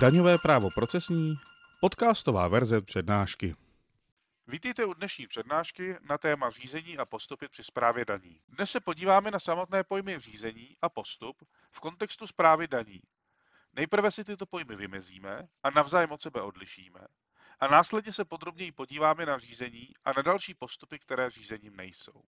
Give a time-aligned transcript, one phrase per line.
[0.00, 1.34] Daňové právo procesní,
[1.80, 3.54] podcastová verze přednášky.
[4.46, 8.40] Vítejte u dnešní přednášky na téma řízení a postupy při správě daní.
[8.48, 11.36] Dnes se podíváme na samotné pojmy řízení a postup
[11.70, 13.00] v kontextu správy daní.
[13.72, 17.00] Nejprve si tyto pojmy vymezíme a navzájem od sebe odlišíme.
[17.60, 22.22] A následně se podrobněji podíváme na řízení a na další postupy, které řízením nejsou.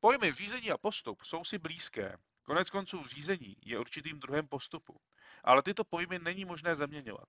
[0.00, 2.16] Pojmy řízení a postup jsou si blízké.
[2.50, 5.00] Konec konců řízení je určitým druhem postupu,
[5.44, 7.28] ale tyto pojmy není možné zaměňovat.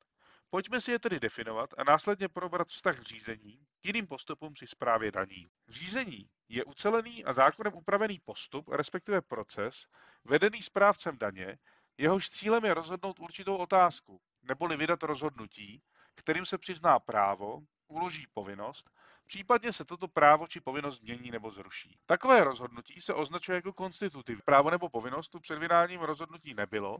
[0.49, 5.11] Pojďme si je tedy definovat a následně probrat vztah řízení k jiným postupům při správě
[5.11, 5.49] daní.
[5.69, 9.85] Řízení je ucelený a zákonem upravený postup, respektive proces,
[10.23, 11.57] vedený správcem daně,
[11.97, 15.83] jehož cílem je rozhodnout určitou otázku, neboli vydat rozhodnutí,
[16.15, 18.89] kterým se přizná právo, uloží povinnost,
[19.31, 21.97] případně se toto právo či povinnost změní nebo zruší.
[22.05, 24.41] Takové rozhodnutí se označuje jako konstitutiv.
[24.45, 26.97] Právo nebo povinnost tu před vydáním rozhodnutí nebylo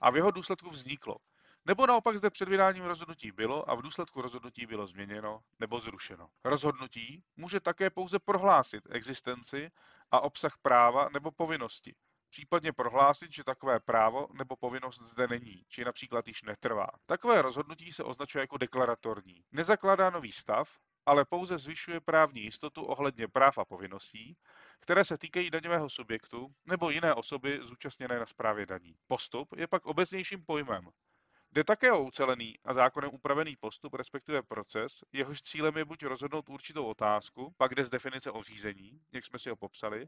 [0.00, 1.16] a v jeho důsledku vzniklo.
[1.64, 6.28] Nebo naopak zde před vydáním rozhodnutí bylo a v důsledku rozhodnutí bylo změněno nebo zrušeno.
[6.44, 9.70] Rozhodnutí může také pouze prohlásit existenci
[10.10, 11.94] a obsah práva nebo povinnosti,
[12.30, 16.88] případně prohlásit, že takové právo nebo povinnost zde není, či například již netrvá.
[17.06, 19.44] Takové rozhodnutí se označuje jako deklaratorní.
[19.52, 20.68] Nezakládá nový stav,
[21.06, 24.36] ale pouze zvyšuje právní jistotu ohledně práv a povinností,
[24.80, 28.96] které se týkají daňového subjektu nebo jiné osoby zúčastněné na správě daní.
[29.06, 30.90] Postup je pak obecnějším pojmem,
[31.54, 36.48] Jde také o ucelený a zákonem upravený postup, respektive proces, jehož cílem je buď rozhodnout
[36.48, 40.06] určitou otázku, pak jde z definice o řízení, jak jsme si ho popsali,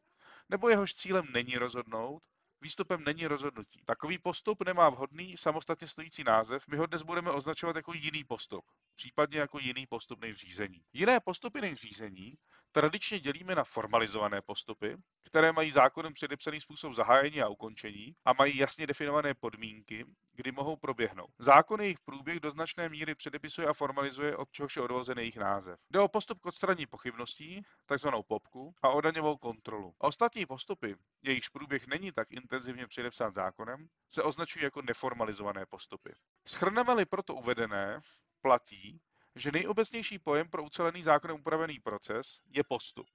[0.49, 2.23] nebo jehož cílem není rozhodnout,
[2.61, 3.83] výstupem není rozhodnutí.
[3.85, 8.65] Takový postup nemá vhodný samostatně stojící název, my ho dnes budeme označovat jako jiný postup,
[8.95, 10.81] případně jako jiný postup než řízení.
[10.93, 12.35] Jiné postupy než řízení
[12.77, 18.57] tradičně dělíme na formalizované postupy, které mají zákonem předepsaný způsob zahájení a ukončení a mají
[18.57, 21.31] jasně definované podmínky, kdy mohou proběhnout.
[21.39, 25.79] Zákon jejich průběh do značné míry předepisuje a formalizuje, od čehož je odvozen jejich název.
[25.91, 29.95] Jde o postup k odstranění pochybností, takzvanou popku, a o daňovou kontrolu.
[29.99, 36.11] Ostatní postupy, jejichž průběh není tak intenzivně předepsán zákonem, se označují jako neformalizované postupy.
[36.49, 38.01] Schrneme-li proto uvedené,
[38.43, 39.01] platí,
[39.37, 43.07] že nejobecnější pojem pro ucelený zákonem upravený proces je postup.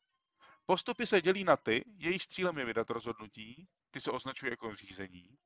[0.65, 5.37] Postupy se dělí na ty, jejich cílem je vydat rozhodnutí, ty se označují jako řízení,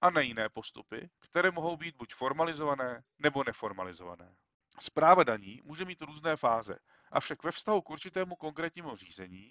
[0.00, 4.36] a na jiné postupy, které mohou být buď formalizované nebo neformalizované.
[4.80, 6.78] Zpráva daní může mít různé fáze,
[7.12, 9.50] avšak ve vztahu k určitému konkrétnímu řízení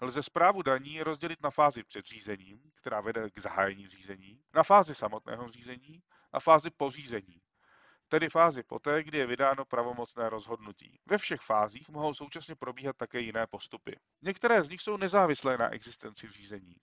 [0.00, 4.94] lze zprávu daní rozdělit na fázi před řízením, která vede k zahájení řízení, na fázi
[4.94, 6.02] samotného řízení
[6.32, 7.42] a fázi pořízení,
[8.08, 11.00] tedy fázi poté, kdy je vydáno pravomocné rozhodnutí.
[11.06, 13.98] Ve všech fázích mohou současně probíhat také jiné postupy.
[14.22, 16.76] Některé z nich jsou nezávislé na existenci řízení.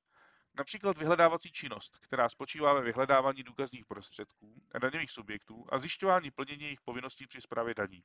[0.58, 6.64] Například vyhledávací činnost, která spočívá ve vyhledávání důkazních prostředků a daňových subjektů a zjišťování plnění
[6.64, 8.04] jejich povinností při správě daní.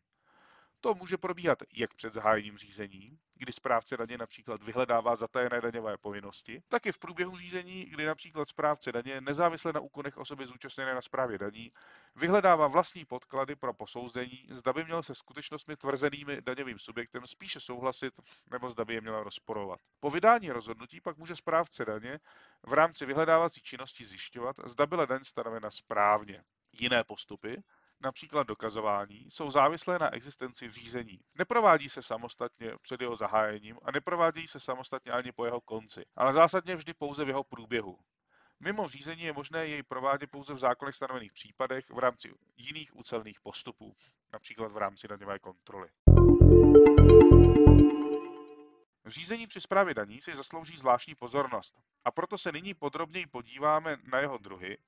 [0.81, 6.62] To může probíhat jak před zahájením řízení, kdy správce daně například vyhledává zatajené daňové povinnosti,
[6.69, 11.03] tak i v průběhu řízení, kdy například správce daně nezávisle na úkonech osoby zúčastněné na
[11.03, 11.72] správě daní
[12.14, 18.14] vyhledává vlastní podklady pro posouzení, zda by měl se skutečnostmi tvrzenými daňovým subjektem spíše souhlasit
[18.50, 19.81] nebo zda by je měl rozporovat.
[20.00, 22.20] Po vydání rozhodnutí pak může správce daně
[22.66, 26.44] v rámci vyhledávací činnosti zjišťovat, zda byla daň stanovena správně.
[26.72, 27.62] Jiné postupy,
[28.00, 31.20] například dokazování, jsou závislé na existenci řízení.
[31.34, 36.32] Neprovádí se samostatně před jeho zahájením a neprovádějí se samostatně ani po jeho konci, ale
[36.32, 37.98] zásadně vždy pouze v jeho průběhu.
[38.60, 43.40] Mimo řízení je možné jej provádět pouze v zákonech stanovených případech v rámci jiných ucelných
[43.40, 43.96] postupů,
[44.32, 45.88] například v rámci daňové kontroly.
[49.06, 54.18] Řízení při správě daní si zaslouží zvláštní pozornost a proto se nyní podrobněji podíváme na
[54.18, 54.78] jeho druhy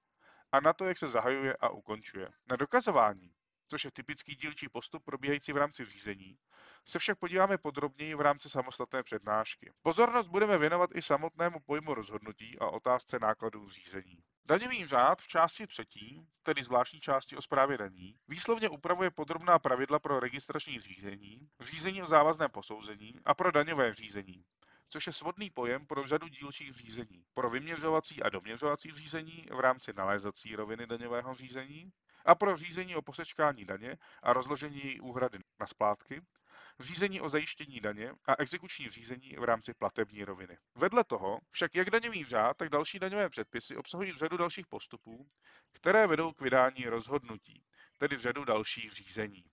[0.53, 2.29] a na to, jak se zahajuje a ukončuje.
[2.51, 3.33] Na dokazování,
[3.67, 6.39] což je typický dílčí postup probíhající v rámci řízení,
[6.85, 9.73] se však podíváme podrobněji v rámci samostatné přednášky.
[9.83, 14.19] Pozornost budeme věnovat i samotnému pojmu rozhodnutí a otázce nákladů řízení.
[14.45, 19.99] Daňový řád v části třetí, tedy zvláštní části o správě daní, výslovně upravuje podrobná pravidla
[19.99, 24.45] pro registrační řízení, řízení o závazném posouzení a pro daňové řízení,
[24.89, 27.25] což je svodný pojem pro řadu dílčích řízení.
[27.35, 31.93] Pro vyměřovací a doměřovací řízení v rámci nalézací roviny daňového řízení
[32.25, 36.23] a pro řízení o posečkání daně a rozložení úhrady na splátky,
[36.81, 40.59] řízení o zajištění daně a exekuční řízení v rámci platební roviny.
[40.75, 45.29] Vedle toho však jak daňový řád, tak další daňové předpisy obsahují řadu dalších postupů,
[45.73, 47.65] které vedou k vydání rozhodnutí,
[47.99, 49.45] tedy řadu dalších řízení.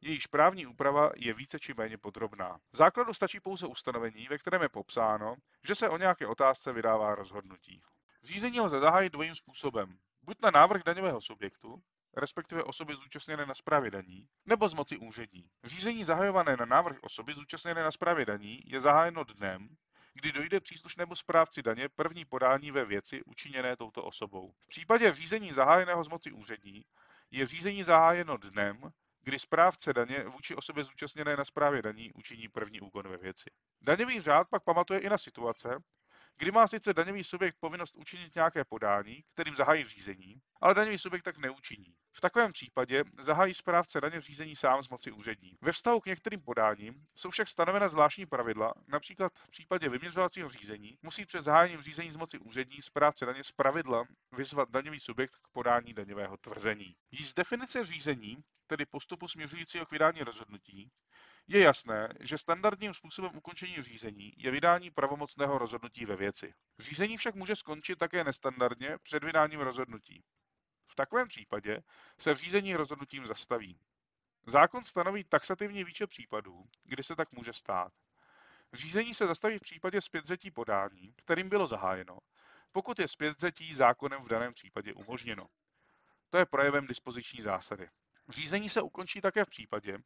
[0.00, 2.58] Jejíž právní úprava je více či méně podrobná.
[2.72, 5.34] V základu stačí pouze ustanovení, ve kterém je popsáno,
[5.64, 7.82] že se o nějaké otázce vydává rozhodnutí.
[8.22, 11.82] Řízení lze zahájit dvojím způsobem Buď na návrh daňového subjektu,
[12.16, 15.50] respektive osoby zúčastněné na správě daní, nebo z moci úřední.
[15.64, 19.68] Řízení zahajované na návrh osoby zúčastněné na správě daní je zahájeno dnem,
[20.14, 24.52] kdy dojde příslušnému správci daně první podání ve věci učiněné touto osobou.
[24.58, 26.84] V případě řízení zahájeného z moci úřední
[27.30, 28.92] je řízení zahájeno dnem,
[29.28, 33.50] kdy správce daně vůči osobě zúčastněné na správě daní učiní první úkon ve věci.
[33.80, 35.68] Daňový řád pak pamatuje i na situace,
[36.38, 41.22] kdy má sice daňový subjekt povinnost učinit nějaké podání, kterým zahájí řízení, ale daňový subjekt
[41.22, 41.94] tak neučiní.
[42.12, 45.52] V takovém případě zahájí správce daně řízení sám z moci úřední.
[45.60, 50.98] Ve vztahu k některým podáním jsou však stanovena zvláštní pravidla, například v případě vyměřovacího řízení
[51.02, 55.48] musí před zahájením řízení z moci úřední správce daně z pravidla vyzvat daňový subjekt k
[55.52, 56.96] podání daňového tvrzení.
[57.10, 58.36] Již z definice řízení,
[58.66, 60.90] tedy postupu směřujícího k vydání rozhodnutí,
[61.48, 66.54] je jasné, že standardním způsobem ukončení řízení je vydání pravomocného rozhodnutí ve věci.
[66.78, 70.24] Řízení však může skončit také nestandardně před vydáním rozhodnutí.
[70.86, 71.82] V takovém případě
[72.18, 73.80] se řízení rozhodnutím zastaví.
[74.46, 77.92] Zákon stanoví taxativní výčet případů, kdy se tak může stát.
[78.72, 82.18] Řízení se zastaví v případě zpětzetí podání, kterým bylo zahájeno,
[82.72, 85.46] pokud je zpětzetí zákonem v daném případě umožněno.
[86.30, 87.88] To je projevem dispoziční zásady.
[88.28, 89.98] Řízení se ukončí také v případě,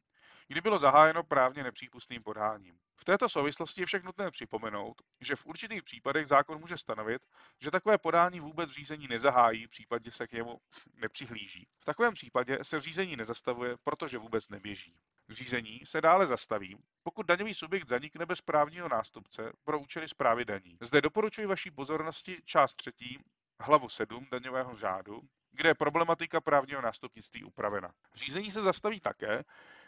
[0.47, 2.79] kdy bylo zahájeno právně nepřípustným podháním.
[2.95, 7.25] V této souvislosti je však nutné připomenout, že v určitých případech zákon může stanovit,
[7.61, 10.57] že takové podání vůbec řízení nezahájí, případně se k němu
[10.95, 11.67] nepřihlíží.
[11.79, 14.95] V takovém případě se řízení nezastavuje, protože vůbec neběží.
[15.29, 20.77] Řízení se dále zastaví, pokud daňový subjekt zanikne bez právního nástupce pro účely zprávy daní.
[20.81, 23.19] Zde doporučuji vaší pozornosti část třetí,
[23.59, 27.93] hlavu 7 daňového řádu, kde je problematika právního nástupnictví upravena.
[28.13, 29.43] Řízení se zastaví také,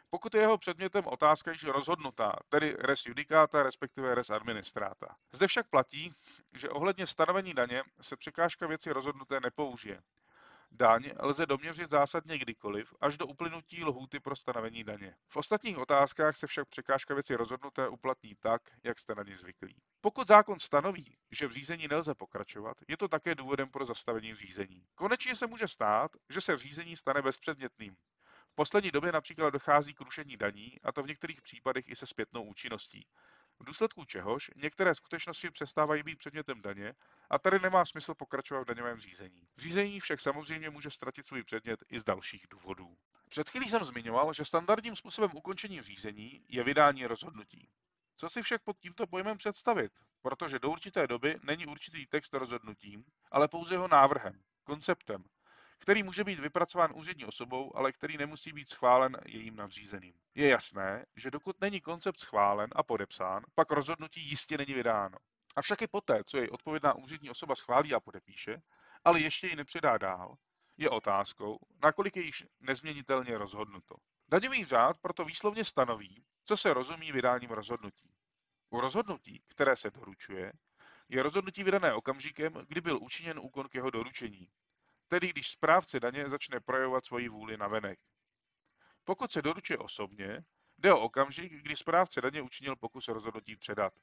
[0.10, 5.16] pokud je jeho předmětem otázka již rozhodnutá, tedy res judicata, respektive res administrata.
[5.32, 6.14] Zde však platí,
[6.54, 10.02] že ohledně stanovení daně se překážka věci rozhodnuté nepoužije.
[10.72, 15.16] Daň lze doměřit zásadně kdykoliv, až do uplynutí lhůty pro stanovení daně.
[15.28, 19.82] V ostatních otázkách se však překážka věci rozhodnuté uplatní tak, jak jste na ně zvyklí.
[20.02, 24.84] Pokud zákon stanoví, že v řízení nelze pokračovat, je to také důvodem pro zastavení řízení.
[24.96, 27.96] Konečně se může stát, že se řízení stane bezpředmětným.
[28.56, 32.08] V poslední době například dochází k rušení daní, a to v některých případech i se
[32.08, 33.08] zpětnou účinností.
[33.60, 36.94] V důsledku čehož některé skutečnosti přestávají být předmětem daně
[37.30, 39.48] a tady nemá smysl pokračovat v daňovém řízení.
[39.58, 42.98] Řízení však samozřejmě může ztratit svůj předmět i z dalších důvodů.
[43.30, 47.70] Před chvílí jsem zmiňoval, že standardním způsobem ukončení řízení je vydání rozhodnutí.
[48.18, 49.92] Co si však pod tímto pojmem představit?
[50.22, 55.24] Protože do určité doby není určitý text rozhodnutím, ale pouze jeho návrhem, konceptem,
[55.78, 60.14] který může být vypracován úřední osobou, ale který nemusí být schválen jejím nadřízeným.
[60.36, 65.18] Je jasné, že dokud není koncept schválen a podepsán, pak rozhodnutí jistě není vydáno.
[65.56, 68.62] Avšak i poté, co jej odpovědná úřední osoba schválí a podepíše,
[69.04, 70.36] ale ještě ji nepředá dál,
[70.78, 73.96] je otázkou, nakolik je již nezměnitelně rozhodnuto.
[74.28, 78.12] Daňový řád proto výslovně stanoví, co se rozumí vydáním rozhodnutí.
[78.70, 80.54] U rozhodnutí, které se doručuje,
[81.10, 84.50] je rozhodnutí vydané okamžikem, kdy byl učiněn úkon k jeho doručení,
[85.08, 88.00] tedy když správce daně začne projevovat svoji vůli na venek.
[89.04, 90.44] Pokud se doručuje osobně,
[90.78, 93.94] jde o okamžik, kdy správce daně učinil pokus rozhodnutí předat.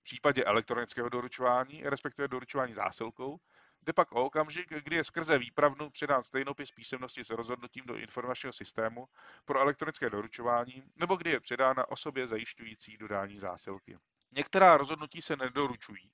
[0.00, 3.40] V případě elektronického doručování, respektive doručování zásilkou,
[3.82, 8.52] jde pak o okamžik, kdy je skrze výpravnu předán stejnopis písemnosti s rozhodnutím do informačního
[8.52, 9.08] systému
[9.44, 13.98] pro elektronické doručování, nebo kdy je předána osobě zajišťující dodání zásilky.
[14.32, 16.10] Některá rozhodnutí se nedoručují.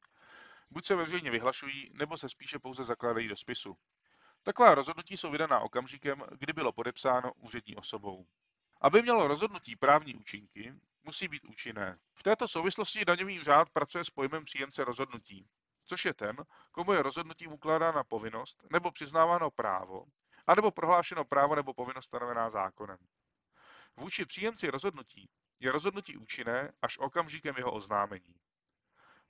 [0.70, 3.76] Buď se veřejně vyhlašují, nebo se spíše pouze zakládají do spisu.
[4.42, 8.26] Taková rozhodnutí jsou vydaná okamžikem, kdy bylo podepsáno úřední osobou.
[8.80, 11.98] Aby mělo rozhodnutí právní účinky, musí být účinné.
[12.14, 15.48] V této souvislosti daňový řád pracuje s pojmem příjemce rozhodnutí,
[15.86, 16.36] což je ten,
[16.70, 20.04] komu je rozhodnutím ukládána povinnost nebo přiznáváno právo,
[20.46, 22.98] anebo prohlášeno právo nebo povinnost stanovená zákonem.
[23.96, 25.30] Vůči příjemci rozhodnutí
[25.60, 28.34] je rozhodnutí účinné až okamžikem jeho oznámení.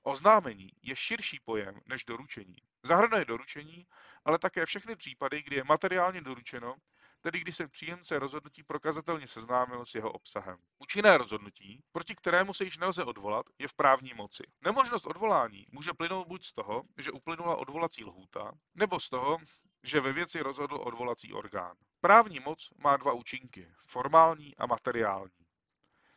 [0.02, 2.57] Oznámení je širší pojem než doručení.
[2.83, 3.87] Zahrnuje doručení,
[4.25, 6.76] ale také všechny případy, kdy je materiálně doručeno,
[7.21, 10.57] tedy kdy se příjemce rozhodnutí prokazatelně seznámil s jeho obsahem.
[10.78, 14.42] Účinné rozhodnutí, proti kterému se již nelze odvolat, je v právní moci.
[14.61, 19.38] Nemožnost odvolání může plynout buď z toho, že uplynula odvolací lhůta, nebo z toho,
[19.83, 21.76] že ve věci rozhodl odvolací orgán.
[22.00, 25.30] Právní moc má dva účinky, formální a materiální.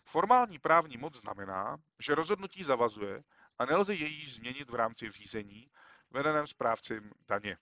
[0.05, 3.23] Formální právní moc znamená, že rozhodnutí zavazuje
[3.63, 5.71] a nelze jej již změnit v rámci řízení
[6.11, 7.57] vedeném správcem daně.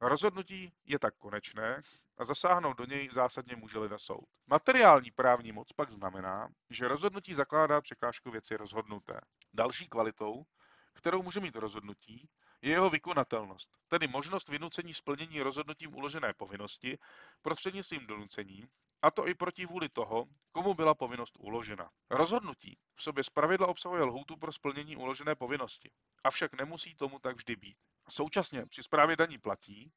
[0.00, 1.80] Rozhodnutí je tak konečné
[2.18, 4.28] a zasáhnout do něj zásadně může leda soud.
[4.46, 9.20] Materiální právní moc pak znamená, že rozhodnutí zakládá překážku věci rozhodnuté.
[9.54, 10.42] Další kvalitou,
[10.92, 12.28] kterou může mít rozhodnutí,
[12.62, 16.98] je jeho vykonatelnost, tedy možnost vynucení splnění rozhodnutím uložené povinnosti
[17.42, 18.68] prostřednictvím donucení,
[19.02, 21.90] a to i proti vůli toho, komu byla povinnost uložena.
[22.10, 25.90] Rozhodnutí v sobě zpravidla obsahuje lhůtu pro splnění uložené povinnosti,
[26.24, 27.76] avšak nemusí tomu tak vždy být.
[28.08, 29.92] Současně při správě daní platí,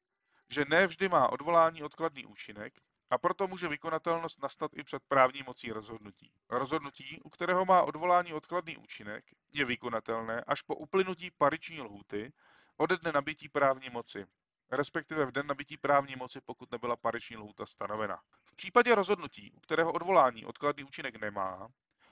[0.50, 2.74] že ne vždy má odvolání odkladný účinek
[3.10, 6.32] a proto může vykonatelnost nastat i před právní mocí rozhodnutí.
[6.50, 12.32] Rozhodnutí, u kterého má odvolání odkladný účinek, je vykonatelné až po uplynutí pariční lhůty
[12.76, 14.26] ode dne nabití právní moci,
[14.70, 18.20] respektive v den nabití právní moci, pokud nebyla pariční lhůta stanovena.
[18.44, 21.68] V případě rozhodnutí, u kterého odvolání odkladný účinek nemá,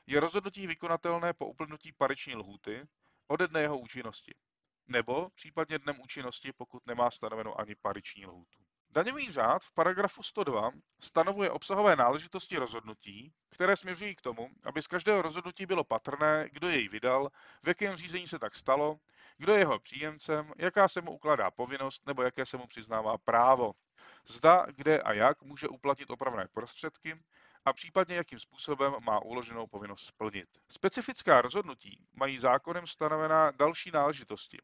[0.06, 2.86] je rozhodnutí vykonatelné po uplynutí pariční lhůty
[3.26, 4.34] ode dne jeho účinnosti,
[4.88, 8.63] nebo případně dnem účinnosti, pokud nemá stanoveno ani pariční lhůtu.
[8.94, 10.70] Daňový řád v paragrafu 102
[11.00, 16.68] stanovuje obsahové náležitosti rozhodnutí, které směřují k tomu, aby z každého rozhodnutí bylo patrné, kdo
[16.68, 17.28] jej vydal,
[17.62, 18.96] v jakém řízení se tak stalo,
[19.38, 23.72] kdo je jeho příjemcem, jaká se mu ukládá povinnost nebo jaké se mu přiznává právo.
[24.28, 27.22] Zda, kde a jak může uplatnit opravné prostředky
[27.64, 30.48] a případně jakým způsobem má uloženou povinnost splnit.
[30.68, 34.58] Specifická rozhodnutí mají zákonem stanovená další náležitosti,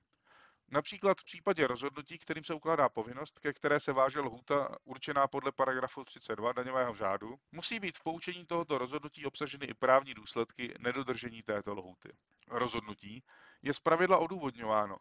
[0.71, 5.53] Například v případě rozhodnutí, kterým se ukládá povinnost, ke které se váže lhůta určená podle
[5.53, 11.43] paragrafu 32 daňového řádu, musí být v poučení tohoto rozhodnutí obsaženy i právní důsledky nedodržení
[11.43, 12.17] této lhůty.
[12.49, 13.23] Rozhodnutí
[13.63, 14.97] je zpravidla odůvodňováno,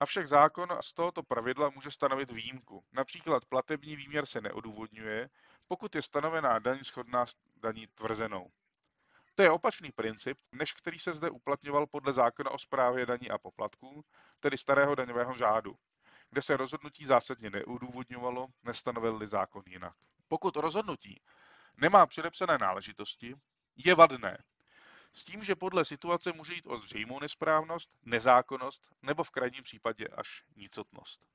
[0.00, 2.84] Avšak zákon z tohoto pravidla může stanovit výjimku.
[2.92, 5.28] Například platební výměr se neodůvodňuje,
[5.68, 8.50] pokud je stanovená daň shodná s daní tvrzenou.
[9.36, 13.38] To je opačný princip, než který se zde uplatňoval podle zákona o správě daní a
[13.38, 14.04] poplatků,
[14.40, 15.74] tedy starého daňového řádu,
[16.30, 19.94] kde se rozhodnutí zásadně neudůvodňovalo, nestanovil zákon jinak.
[20.28, 21.22] Pokud rozhodnutí
[21.76, 23.34] nemá předepsané náležitosti,
[23.76, 24.38] je vadné,
[25.12, 30.08] s tím, že podle situace může jít o zřejmou nesprávnost, nezákonnost nebo v krajním případě
[30.08, 31.26] až nicotnost.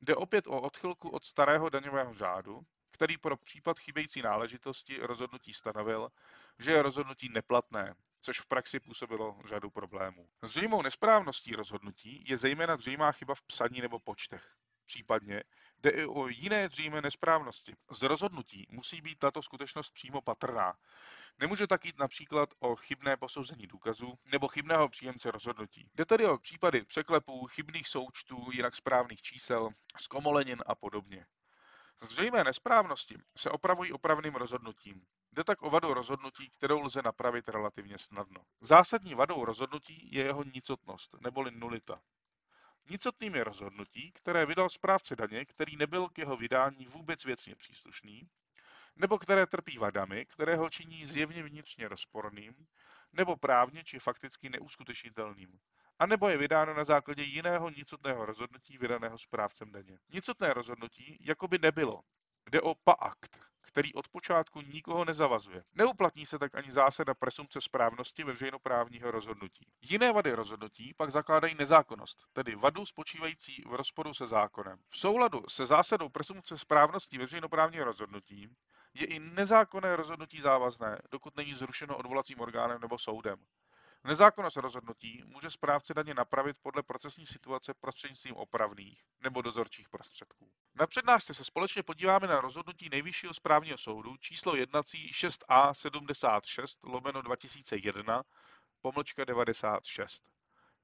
[0.00, 2.60] Jde opět o odchylku od starého daňového řádu,
[3.00, 6.08] který pro případ chybějící náležitosti rozhodnutí stanovil,
[6.58, 10.28] že je rozhodnutí neplatné, což v praxi působilo řadu problémů.
[10.42, 14.54] Zřejmou nesprávností rozhodnutí je zejména zřejmá chyba v psaní nebo počtech.
[14.86, 15.42] Případně
[15.78, 17.74] jde i o jiné zřejmé nesprávnosti.
[17.90, 20.74] Z rozhodnutí musí být tato skutečnost přímo patrná.
[21.38, 25.90] Nemůže tak jít například o chybné posouzení důkazů nebo chybného příjemce rozhodnutí.
[25.94, 31.26] Jde tedy o případy překlepů, chybných součtů, jinak správných čísel, zkomolenin a podobně.
[32.02, 35.06] Zřejmé nesprávnosti se opravují opravným rozhodnutím.
[35.32, 38.40] Jde tak o vadu rozhodnutí, kterou lze napravit relativně snadno.
[38.60, 42.02] Zásadní vadou rozhodnutí je jeho nicotnost, neboli nulita.
[42.90, 48.28] Nicotným je rozhodnutí, které vydal správce daně, který nebyl k jeho vydání vůbec věcně příslušný,
[48.96, 52.66] nebo které trpí vadami, které ho činí zjevně vnitřně rozporným,
[53.12, 55.58] nebo právně či fakticky neuskutečnitelným,
[56.00, 59.98] anebo je vydáno na základě jiného nicotného rozhodnutí vydaného správcem daně.
[60.08, 62.00] Nicotné rozhodnutí jako by nebylo.
[62.50, 65.62] Jde o paakt, který od počátku nikoho nezavazuje.
[65.74, 69.66] Neuplatní se tak ani zásada presumce správnosti veřejnoprávního rozhodnutí.
[69.80, 74.78] Jiné vady rozhodnutí pak zakládají nezákonnost, tedy vadu spočívající v rozporu se zákonem.
[74.88, 78.48] V souladu se zásadou presumce správnosti veřejnoprávního rozhodnutí
[78.94, 83.36] je i nezákonné rozhodnutí závazné, dokud není zrušeno odvolacím orgánem nebo soudem.
[84.04, 90.52] Nezákonnost rozhodnutí může správce daně napravit podle procesní situace prostřednictvím opravných nebo dozorčích prostředků.
[90.74, 97.22] Na přednášce se společně podíváme na rozhodnutí Nejvyššího správního soudu číslo jednací 6A 76 lomeno
[97.22, 98.22] 2001
[98.80, 100.22] pomlčka 96.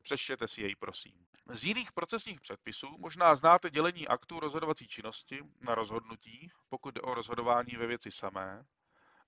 [0.02, 1.26] Přečtěte si jej, prosím.
[1.48, 7.14] Z jiných procesních předpisů možná znáte dělení aktů rozhodovací činnosti na rozhodnutí, pokud jde o
[7.14, 8.64] rozhodování ve věci samé,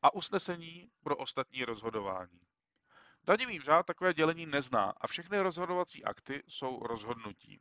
[0.02, 2.40] a usnesení pro ostatní rozhodování.
[3.29, 7.59] Daňový řád takové dělení nezná a všechny rozhodovací akty jsou rozhodnutím.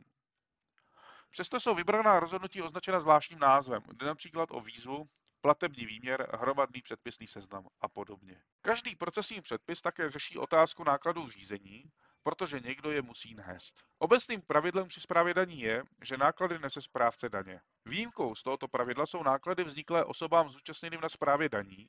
[1.30, 5.10] Přesto jsou vybraná rozhodnutí označena zvláštním názvem, jde například o výzvu,
[5.42, 8.42] platební výměr, hromadný předpisný seznam a podobně.
[8.62, 11.84] Každý procesní předpis také řeší otázku nákladů řízení,
[12.24, 13.84] protože někdo je musí nést.
[14.00, 17.62] Obecným pravidlem při správě daní je, že náklady nese správce daně.
[17.86, 21.88] Výjimkou z tohoto pravidla jsou náklady vzniklé osobám zúčastněným na správě daní,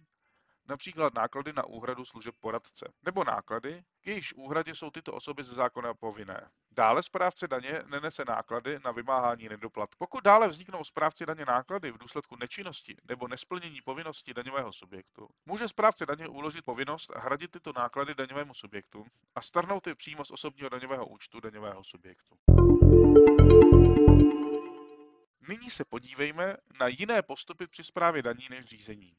[0.68, 5.54] například náklady na úhradu služeb poradce, nebo náklady, k jejichž úhradě jsou tyto osoby ze
[5.54, 6.50] zákona povinné.
[6.70, 9.90] Dále správce daně nenese náklady na vymáhání nedoplat.
[9.98, 15.68] Pokud dále vzniknou správci daně náklady v důsledku nečinnosti nebo nesplnění povinnosti daňového subjektu, může
[15.68, 20.68] správce daně uložit povinnost hradit tyto náklady daňovému subjektu a strhnout je přímo z osobního
[20.68, 22.34] daňového účtu daňového subjektu.
[25.48, 29.12] Nyní se podívejme na jiné postupy při správě daní než řízení.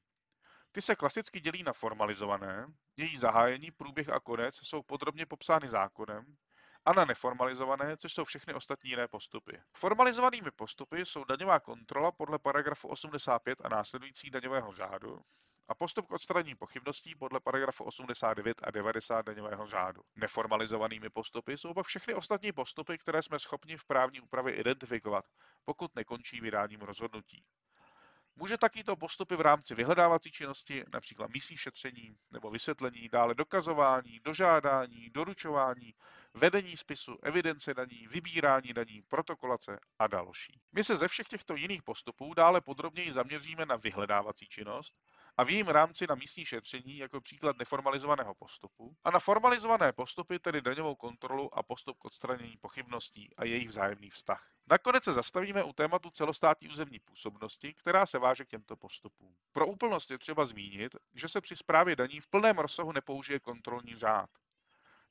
[0.71, 6.35] Ty se klasicky dělí na formalizované, její zahájení, průběh a konec jsou podrobně popsány zákonem,
[6.85, 9.61] a na neformalizované, což jsou všechny ostatní jiné postupy.
[9.77, 15.21] Formalizovanými postupy jsou daňová kontrola podle paragrafu 85 a následující daňového řádu,
[15.69, 20.01] a postup k odstranění pochybností podle paragrafu 89 a 90 daňového řádu.
[20.15, 25.25] Neformalizovanými postupy jsou pak všechny ostatní postupy, které jsme schopni v právní úpravě identifikovat,
[25.65, 27.43] pokud nekončí vydáním rozhodnutí.
[28.39, 35.09] Může takýto postupy v rámci vyhledávací činnosti, například místní šetření nebo vysvětlení, dále dokazování, dožádání,
[35.09, 35.93] doručování,
[36.33, 40.59] vedení spisu, evidence daní, vybírání daní, protokolace a další.
[40.71, 44.95] My se ze všech těchto jiných postupů dále podrobněji zaměříme na vyhledávací činnost
[45.39, 50.39] a v jejím rámci na místní šetření jako příklad neformalizovaného postupu a na formalizované postupy,
[50.39, 54.51] tedy daňovou kontrolu a postup k odstranění pochybností a jejich vzájemný vztah.
[54.71, 59.35] Nakonec se zastavíme u tématu celostátní územní působnosti, která se váže k těmto postupům.
[59.51, 63.95] Pro úplnost je třeba zmínit, že se při správě daní v plném rozsahu nepoužije kontrolní
[63.95, 64.29] řád.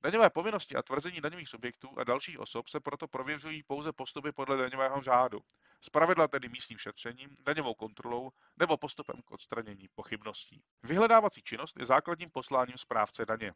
[0.02, 4.56] Daňové povinnosti a tvrzení daňových subjektů a dalších osob se proto prověřují pouze postupy podle
[4.56, 5.40] daňového řádu,
[5.80, 10.62] zpravidla tedy místním šetřením, daňovou kontrolou nebo postupem k odstranění pochybností.
[10.82, 13.52] Vyhledávací činnost je základním posláním správce daně.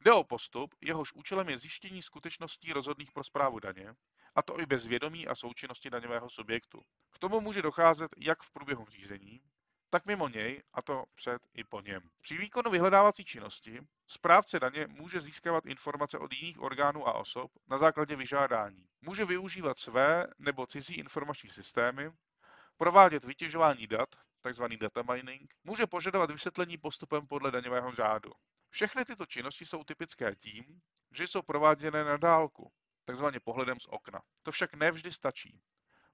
[0.00, 3.94] Jde o postup, jehož účelem je zjištění skutečností rozhodných pro správu daně,
[4.34, 6.82] a to i bez vědomí a součinnosti daňového subjektu.
[7.10, 9.40] K tomu může docházet jak v průběhu řízení,
[9.90, 12.10] tak mimo něj, a to před i po něm.
[12.20, 17.78] Při výkonu vyhledávací činnosti správce daně může získávat informace od jiných orgánů a osob na
[17.78, 18.86] základě vyžádání.
[19.00, 22.10] Může využívat své nebo cizí informační systémy,
[22.76, 24.08] provádět vytěžování dat,
[24.50, 24.64] tzv.
[24.80, 28.30] data mining, může požadovat vysvětlení postupem podle daňového řádu.
[28.70, 30.80] Všechny tyto činnosti jsou typické tím,
[31.12, 32.72] že jsou prováděné na dálku,
[33.04, 34.20] takzvaně pohledem z okna.
[34.42, 35.60] To však nevždy stačí,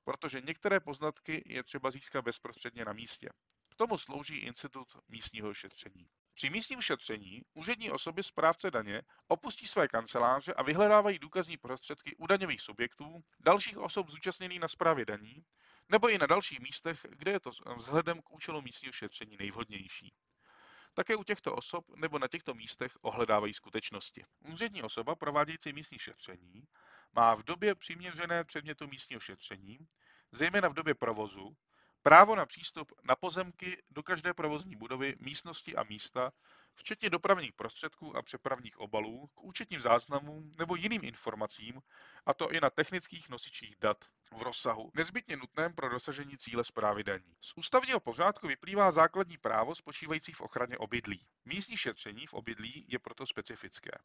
[0.05, 3.29] protože některé poznatky je třeba získat bezprostředně na místě.
[3.75, 6.07] K tomu slouží institut místního šetření.
[6.35, 12.27] Při místním šetření úřední osoby správce daně opustí své kanceláře a vyhledávají důkazní prostředky u
[12.27, 15.45] daňových subjektů, dalších osob zúčastněných na správě daní,
[15.89, 20.15] nebo i na dalších místech, kde je to vzhledem k účelu místního šetření nejvhodnější.
[20.95, 24.25] Také u těchto osob nebo na těchto místech ohledávají skutečnosti.
[24.39, 26.63] Úřední osoba provádějící místní šetření
[27.13, 29.79] má v době přiměřené předmětu místního šetření,
[30.33, 31.57] zejména v době provozu,
[32.05, 36.33] právo na přístup na pozemky do každé provozní budovy, místnosti a místa,
[36.75, 41.81] včetně dopravních prostředků a přepravních obalů, k účetním záznamům nebo jiným informacím,
[42.27, 47.05] a to i na technických nosičích dat v rozsahu nezbytně nutném pro dosažení cíle zprávy
[47.05, 47.37] daní.
[47.41, 51.27] Z ústavního pořádku vyplývá základní právo spočívající v ochraně obydlí.
[51.45, 53.99] Místní šetření v obydlí je proto specifické.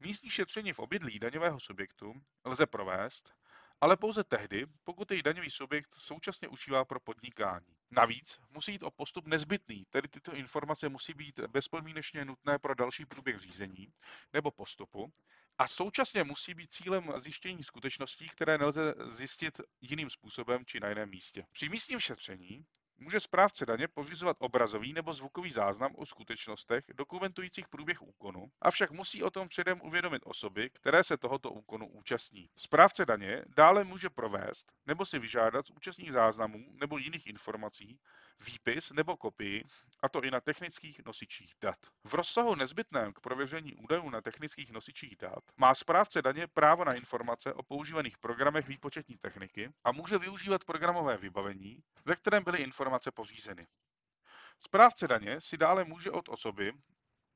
[0.00, 3.32] Místní šetření v obydlí daňového subjektu lze provést,
[3.80, 7.76] ale pouze tehdy, pokud její daňový subjekt současně užívá pro podnikání.
[7.90, 13.06] Navíc musí jít o postup nezbytný, tedy tyto informace musí být bezpodmínečně nutné pro další
[13.06, 13.92] průběh řízení
[14.32, 15.12] nebo postupu
[15.58, 21.10] a současně musí být cílem zjištění skutečností, které nelze zjistit jiným způsobem či na jiném
[21.10, 21.46] místě.
[21.52, 22.66] Při místním šetření
[22.98, 29.22] Může správce daně pořizovat obrazový nebo zvukový záznam o skutečnostech dokumentujících průběh úkonu, avšak musí
[29.22, 32.50] o tom předem uvědomit osoby, které se tohoto úkonu účastní.
[32.56, 37.98] Správce daně dále může provést nebo si vyžádat z účastních záznamů nebo jiných informací
[38.40, 39.64] výpis nebo kopii,
[40.02, 41.76] a to i na technických nosičích dat.
[42.04, 46.94] V rozsahu nezbytném k prověření údajů na technických nosičích dat má správce daně právo na
[46.94, 53.10] informace o používaných programech výpočetní techniky a může využívat programové vybavení, ve kterém byly informace
[53.10, 53.66] pořízeny.
[54.60, 56.72] Správce daně si dále může od osoby,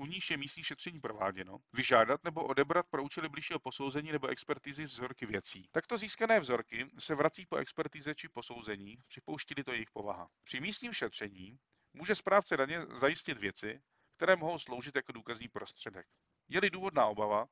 [0.01, 4.85] u níž je místní šetření prováděno, vyžádat nebo odebrat pro účely blížšího posouzení nebo expertizy
[4.85, 5.69] vzorky věcí.
[5.73, 10.29] Takto získané vzorky se vrací po expertize či posouzení, připouštili to jejich povaha.
[10.45, 11.59] Při místním šetření
[11.93, 13.81] může správce daně zajistit věci,
[14.17, 16.07] které mohou sloužit jako důkazní prostředek.
[16.49, 17.47] Je-li důvodná obava,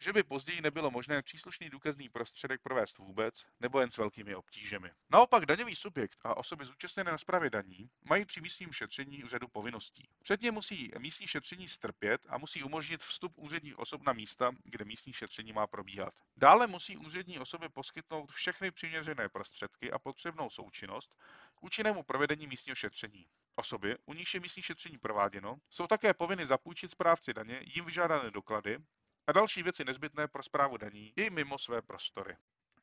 [0.00, 4.90] že by později nebylo možné příslušný důkazný prostředek provést vůbec nebo jen s velkými obtížemi.
[5.10, 10.08] Naopak daňový subjekt a osoby zúčastněné na správě daní mají při místním šetření řadu povinností.
[10.22, 15.12] Předně musí místní šetření strpět a musí umožnit vstup úředních osob na místa, kde místní
[15.12, 16.14] šetření má probíhat.
[16.36, 21.16] Dále musí úřední osoby poskytnout všechny přiměřené prostředky a potřebnou součinnost
[21.54, 23.26] k účinnému provedení místního šetření.
[23.54, 28.30] Osoby, u níž je místní šetření prováděno, jsou také povinny zapůjčit správci daně jim vyžádané
[28.30, 28.78] doklady
[29.26, 32.36] a další věci nezbytné pro zprávu daní i mimo své prostory.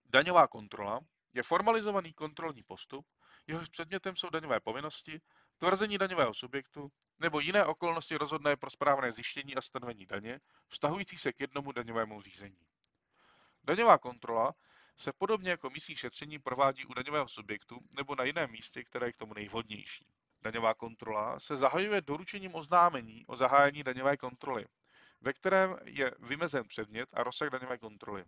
[0.09, 0.99] Daňová kontrola
[1.33, 3.05] je formalizovaný kontrolní postup,
[3.47, 5.21] jehož předmětem jsou daňové povinnosti,
[5.57, 11.33] tvrzení daňového subjektu nebo jiné okolnosti rozhodné pro správné zjištění a stanovení daně, vztahující se
[11.33, 12.67] k jednomu daňovému řízení.
[13.63, 14.53] Daňová kontrola
[14.97, 19.13] se podobně jako místní šetření provádí u daňového subjektu nebo na jiném místě, které je
[19.13, 20.07] k tomu nejvhodnější.
[20.41, 24.65] Daňová kontrola se zahajuje doručením oznámení o zahájení daňové kontroly,
[25.23, 28.25] ve kterém je vymezen předmět a rozsah daňové kontroly.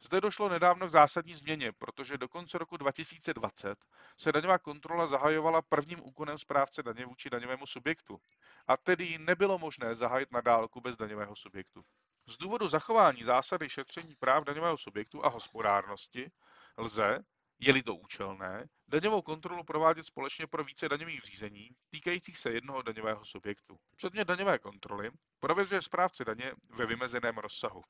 [0.00, 3.78] Zde došlo nedávno k zásadní změně, protože do konce roku 2020
[4.18, 8.18] se daňová kontrola zahajovala prvním úkonem správce daně vůči daňovému subjektu
[8.66, 11.82] a tedy ji nebylo možné zahájit na dálku bez daňového subjektu.
[12.26, 16.30] Z důvodu zachování zásady šetření práv daňového subjektu a hospodárnosti
[16.76, 17.18] lze,
[17.62, 23.24] je-li to účelné, daňovou kontrolu provádět společně pro více daňových řízení týkajících se jednoho daňového
[23.24, 23.76] subjektu.
[23.96, 27.82] Předmět daňové kontroly prověřuje správce daně ve vymezeném rozsahu.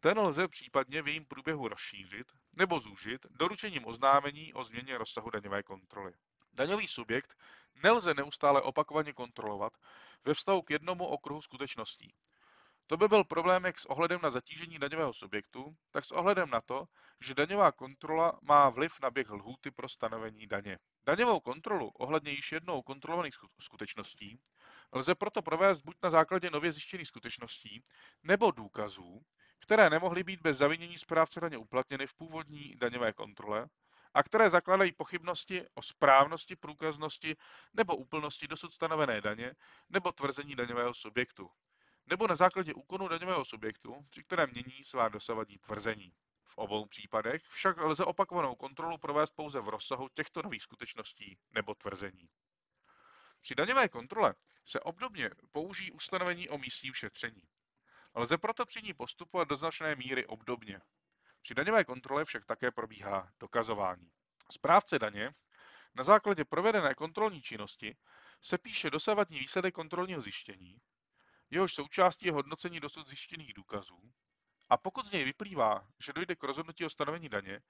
[0.00, 5.62] Ten lze případně v jejím průběhu rozšířit nebo zúžit doručením oznámení o změně rozsahu daňové
[5.62, 6.12] kontroly.
[6.52, 7.34] Daňový subjekt
[7.82, 9.72] nelze neustále opakovaně kontrolovat
[10.24, 12.14] ve vztahu k jednomu okruhu skutečností.
[12.90, 16.60] To by byl problém jak s ohledem na zatížení daňového subjektu, tak s ohledem na
[16.60, 16.84] to,
[17.20, 20.78] že daňová kontrola má vliv na běh lhůty pro stanovení daně.
[21.06, 24.40] Daňovou kontrolu ohledně již jednou kontrolovaných skutečností
[24.92, 27.82] lze proto provést buď na základě nově zjištěných skutečností
[28.22, 29.20] nebo důkazů,
[29.60, 33.66] které nemohly být bez zavinění správce daně uplatněny v původní daňové kontrole
[34.14, 37.36] a které zakládají pochybnosti o správnosti, průkaznosti
[37.74, 39.54] nebo úplnosti dosud stanovené daně
[39.88, 41.50] nebo tvrzení daňového subjektu,
[42.06, 46.12] nebo na základě úkonu daňového subjektu, při kterém mění svá dosavadní tvrzení.
[46.44, 51.74] V obou případech však lze opakovanou kontrolu provést pouze v rozsahu těchto nových skutečností nebo
[51.74, 52.28] tvrzení.
[53.42, 54.34] Při daňové kontrole
[54.64, 57.42] se obdobně použijí ustanovení o místním šetření.
[58.14, 60.80] Lze proto při ní postupovat do značné míry obdobně.
[61.40, 64.10] Při daňové kontrole však také probíhá dokazování.
[64.50, 65.34] Správce daně
[65.94, 67.96] na základě provedené kontrolní činnosti
[68.42, 70.80] se píše dosavadní výsledek kontrolního zjištění,
[71.50, 74.12] jehož součástí je hodnocení dosud zjištěných důkazů,
[74.70, 77.60] a pokud z něj vyplývá, že dojde k rozhodnutí o stanovení daně,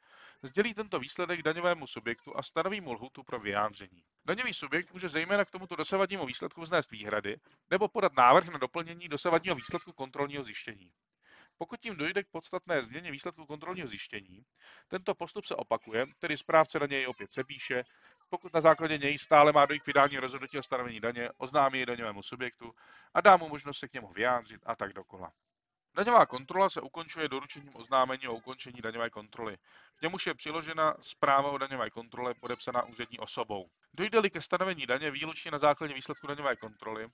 [0.42, 4.02] sdělí tento výsledek daňovému subjektu a stanoví mu lhutu pro vyjádření.
[4.24, 7.36] Daňový subjekt může zejména k tomuto dosavadnímu výsledku vznést výhrady
[7.70, 10.92] nebo podat návrh na doplnění dosavadního výsledku kontrolního zjištění.
[11.58, 14.42] Pokud tím dojde k podstatné změně výsledku kontrolního zjištění,
[14.88, 17.84] tento postup se opakuje, tedy správce daně jej opět sepíše,
[18.30, 21.86] pokud na základě něj stále má dojít k vydání rozhodnutí o stanovení daně, oznámí je
[21.86, 22.74] daňovému subjektu
[23.14, 25.32] a dá mu možnost se k němu vyjádřit a tak dokola.
[25.94, 29.56] Daňová kontrola se ukončuje doručením oznámení o ukončení daňové kontroly.
[29.96, 33.70] K němuž je přiložena zpráva o daňové kontrole podepsaná úřední osobou.
[33.94, 37.08] Dojde-li ke stanovení daně výlučně na základě výsledku daňové kontroly,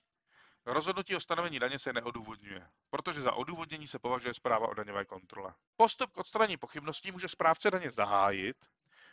[0.65, 5.53] rozhodnutí o stanovení daně se neodůvodňuje, protože za odůvodnění se považuje zpráva o daňové kontrole.
[5.75, 8.57] Postup k odstranění pochybností může správce daně zahájit,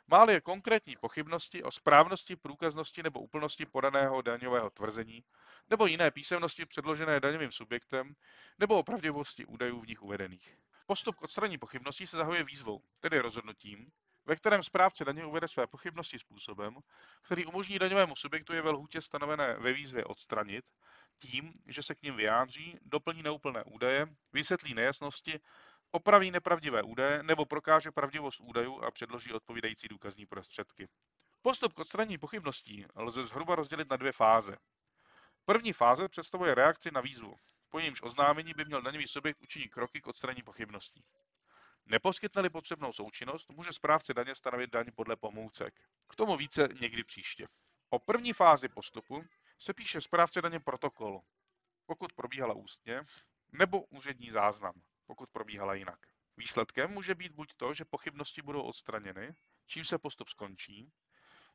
[0.06, 5.24] Máli je konkrétní pochybnosti o správnosti, průkaznosti nebo úplnosti podaného daňového tvrzení,
[5.70, 8.14] nebo jiné písemnosti předložené daňovým subjektem,
[8.58, 10.56] nebo o pravdivosti údajů v nich uvedených.
[10.86, 13.90] Postup k odstranění pochybností se zahajuje výzvou, tedy rozhodnutím,
[14.26, 16.76] ve kterém správce daně uvede své pochybnosti způsobem,
[17.22, 20.64] který umožní daňovému subjektu je ve lhůtě stanovené ve výzvě odstranit,
[21.18, 25.40] tím, že se k ním vyjádří, doplní neúplné údaje, vysvětlí nejasnosti
[25.94, 30.88] opraví nepravdivé údaje nebo prokáže pravdivost údajů a předloží odpovídající důkazní prostředky.
[31.42, 34.56] Postup k odstranění pochybností lze zhruba rozdělit na dvě fáze.
[35.44, 37.36] První fáze představuje reakci na výzvu.
[37.68, 41.04] Po jejímž oznámení by měl daňový subjekt učinit kroky k odstranění pochybností.
[41.86, 45.74] Neposkytne-li potřebnou součinnost, může správce daně stanovit daň podle pomůcek.
[46.08, 47.46] K tomu více někdy příště.
[47.90, 49.24] O první fázi postupu
[49.58, 51.20] se píše správce daně protokol,
[51.86, 53.02] pokud probíhala ústně,
[53.52, 54.74] nebo úřední záznam
[55.06, 55.98] pokud probíhala jinak.
[56.36, 59.34] Výsledkem může být buď to, že pochybnosti budou odstraněny,
[59.66, 60.92] čím se postup skončí,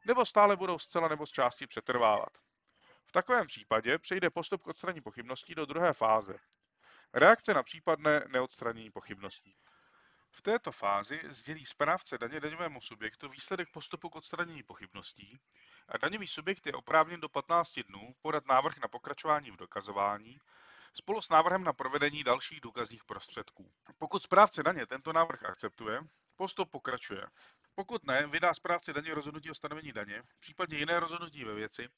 [0.05, 2.37] nebo stále budou zcela nebo z části přetrvávat.
[3.05, 6.37] V takovém případě přejde postup k odstranění pochybností do druhé fáze.
[7.13, 9.57] Reakce na případné neodstranění pochybností.
[10.31, 15.39] V této fázi sdělí správce daně daňovému subjektu výsledek postupu k odstranění pochybností
[15.87, 20.39] a daňový subjekt je oprávněn do 15 dnů podat návrh na pokračování v dokazování
[20.93, 23.71] spolu s návrhem na provedení dalších důkazních prostředků.
[23.97, 26.01] Pokud správce daně tento návrh akceptuje,
[26.35, 27.25] postup pokračuje.
[27.75, 31.89] Pokud ne, vydá správce daně rozhodnutí o stanovení daně, případně jiné rozhodnutí ve věci,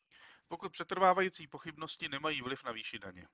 [0.48, 3.28] pokud přetrvávající pochybnosti nemají vliv na výši daně.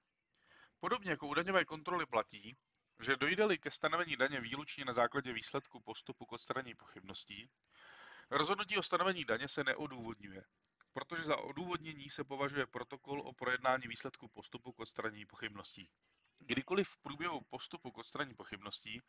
[0.80, 2.58] Podobně jako u daňové kontroly platí,
[3.00, 7.50] že dojde-li ke stanovení daně výlučně na základě výsledku postupu k odstranění pochybností,
[8.32, 10.44] rozhodnutí o stanovení daně se neodůvodňuje,
[10.98, 15.90] protože za odůvodnění se považuje protokol o projednání výsledku postupu k odstranění pochybností.
[16.40, 19.02] Kdykoliv v průběhu postupu k odstranění pochybností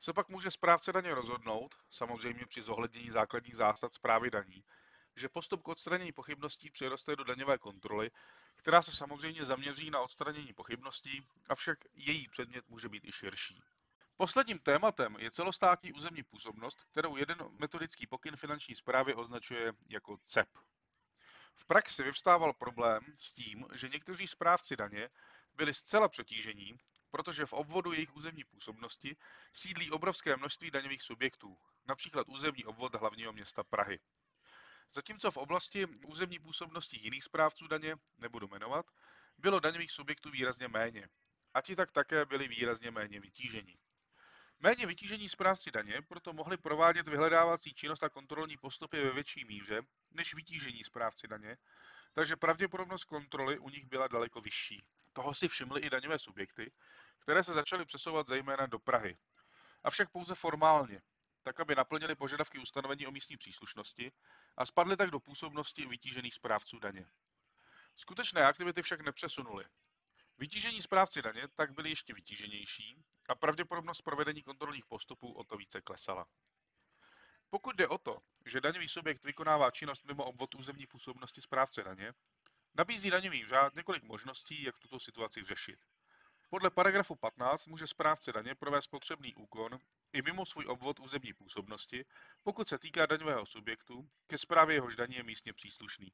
[0.00, 4.64] se pak může správce daně rozhodnout, samozřejmě při zohlednění základních zásad zprávy daní,
[5.16, 8.10] že postup k odstranění pochybností přiroste do daňové kontroly,
[8.54, 13.62] která se samozřejmě zaměří na odstranění pochybností, avšak její předmět může být i širší.
[14.16, 20.48] Posledním tématem je celostátní územní působnost, kterou jeden metodický pokyn finanční zprávy označuje jako CEP.
[21.56, 25.08] V praxi vyvstával problém s tím, že někteří správci daně
[25.54, 26.78] byli zcela přetížení
[27.16, 29.16] protože v obvodu jejich územní působnosti
[29.52, 33.98] sídlí obrovské množství daňových subjektů, například územní obvod hlavního města Prahy.
[34.90, 38.86] Zatímco v oblasti územní působnosti jiných správců daně, nebudu jmenovat,
[39.38, 41.08] bylo daňových subjektů výrazně méně.
[41.54, 43.78] A ti tak také byli výrazně méně vytížení.
[44.60, 49.82] Méně vytížení správci daně proto mohli provádět vyhledávací činnost a kontrolní postupy ve větší míře
[50.10, 51.56] než vytížení správci daně,
[52.12, 54.84] takže pravděpodobnost kontroly u nich byla daleko vyšší.
[55.12, 56.72] Toho si všimly i daňové subjekty,
[57.18, 59.16] které se začaly přesouvat zejména do Prahy.
[59.84, 61.02] Avšak pouze formálně,
[61.42, 64.12] tak aby naplnili požadavky ustanovení o místní příslušnosti
[64.56, 67.06] a spadly tak do působnosti vytížených správců daně.
[67.96, 69.64] Skutečné aktivity však nepřesunuly.
[70.38, 75.80] Vytížení správci daně tak byly ještě vytíženější a pravděpodobnost provedení kontrolních postupů o to více
[75.80, 76.26] klesala.
[77.50, 82.12] Pokud jde o to, že daňový subjekt vykonává činnost mimo obvod územní působnosti správce daně,
[82.74, 85.78] nabízí daňový řád několik možností, jak tuto situaci řešit.
[86.50, 89.78] Podle paragrafu 15 může správce daně provést potřebný úkon
[90.12, 92.04] i mimo svůj obvod územní působnosti,
[92.42, 96.12] pokud se týká daňového subjektu, ke správě jehož daní je místně příslušný.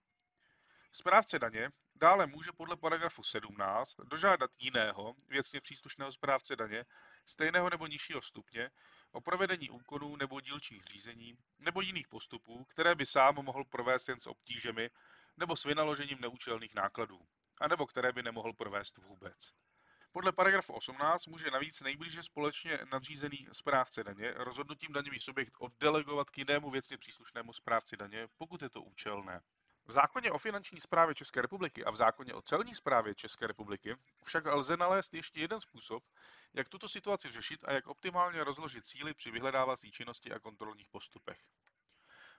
[0.94, 6.84] Správce daně dále může podle paragrafu 17 dožádat jiného věcně příslušného správce daně
[7.26, 8.70] stejného nebo nižšího stupně
[9.12, 14.20] o provedení úkonů nebo dílčích řízení nebo jiných postupů, které by sám mohl provést jen
[14.20, 14.90] s obtížemi
[15.36, 17.20] nebo s vynaložením neúčelných nákladů,
[17.60, 19.52] anebo které by nemohl provést vůbec.
[20.12, 26.38] Podle paragrafu 18 může navíc nejblíže společně nadřízený správce daně rozhodnutím daňový subjekt oddelegovat k
[26.38, 29.40] jinému věcně příslušnému správci daně, pokud je to účelné.
[29.86, 33.96] V zákoně o finanční správě České republiky a v zákoně o celní správě České republiky
[34.24, 36.04] však lze nalézt ještě jeden způsob,
[36.54, 41.38] jak tuto situaci řešit a jak optimálně rozložit síly při vyhledávací činnosti a kontrolních postupech.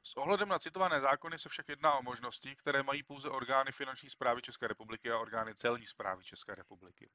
[0.04, 4.10] S ohledem na citované zákony se však jedná o možnosti, které mají pouze orgány finanční
[4.10, 7.10] správy České republiky a orgány celní správy České republiky.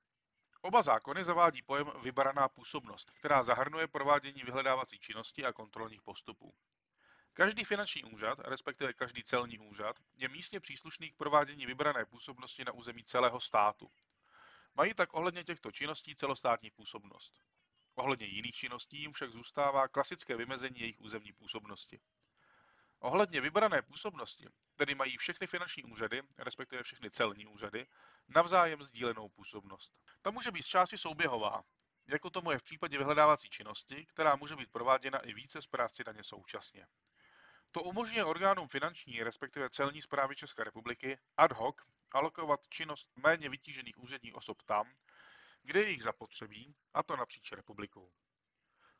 [0.60, 6.54] Oba zákony zavádí pojem vybraná působnost, která zahrnuje provádění vyhledávací činnosti a kontrolních postupů.
[7.38, 12.72] Každý finanční úřad, respektive každý celní úřad, je místně příslušný k provádění vybrané působnosti na
[12.72, 13.90] území celého státu.
[14.74, 17.40] Mají tak ohledně těchto činností celostátní působnost.
[17.94, 22.00] Ohledně jiných činností jim však zůstává klasické vymezení jejich územní působnosti.
[22.98, 27.86] Ohledně vybrané působnosti tedy mají všechny finanční úřady, respektive všechny celní úřady,
[28.28, 29.92] navzájem sdílenou působnost.
[30.22, 31.64] Ta může být z části souběhová,
[32.06, 36.22] jako tomu je v případě vyhledávací činnosti, která může být prováděna i více správci daně
[36.22, 36.86] současně.
[37.72, 41.76] To umožňuje orgánům finanční, respektive celní zprávy České republiky ad hoc
[42.12, 44.92] alokovat činnost méně vytížených úředních osob tam,
[45.62, 48.12] kde je jich zapotřebí, a to napříč republikou.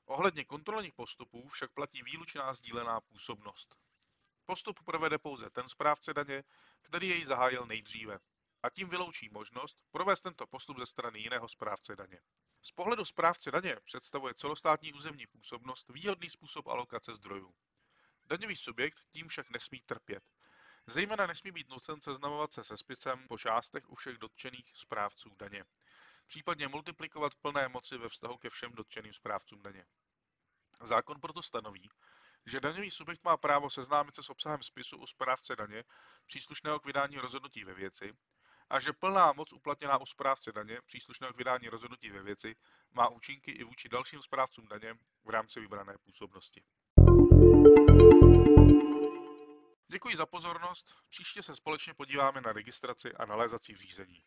[0.05, 3.77] Ohledně kontrolních postupů však platí výlučná sdílená působnost.
[4.47, 6.45] Postup provede pouze ten správce daně,
[6.83, 8.19] který jej zahájil nejdříve,
[8.63, 12.21] a tím vyloučí možnost provést tento postup ze strany jiného správce daně.
[12.63, 17.55] Z pohledu správce daně představuje celostátní územní působnost výhodný způsob alokace zdrojů.
[18.31, 20.23] Daňový subjekt tím však nesmí trpět.
[20.87, 25.65] Zejména nesmí být nucen seznamovat se se spisem po částech u všech dotčených správců daně,
[26.27, 29.85] případně multiplikovat plné moci ve vztahu ke všem dotčeným správcům daně.
[30.83, 31.91] Zákon proto stanoví,
[32.47, 35.85] že daňový subjekt má právo seznámit se s obsahem spisu u správce daně
[36.27, 38.13] příslušného k vydání rozhodnutí ve věci
[38.71, 42.57] a že plná moc uplatněná u správce daně příslušného k vydání rozhodnutí ve věci
[42.91, 46.65] má účinky i vůči dalším správcům daně v rámci vybrané působnosti.
[49.91, 54.25] Děkuji za pozornost, příště se společně podíváme na registraci a nalézací řízení.